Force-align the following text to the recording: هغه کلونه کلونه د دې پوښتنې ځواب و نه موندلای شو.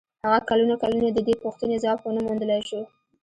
هغه 0.23 0.39
کلونه 0.49 0.75
کلونه 0.83 1.07
د 1.11 1.19
دې 1.27 1.35
پوښتنې 1.43 1.75
ځواب 1.83 1.99
و 2.01 2.13
نه 2.15 2.21
موندلای 2.25 2.61
شو. 2.69 2.81